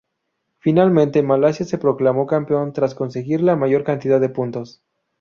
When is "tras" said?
2.73-2.95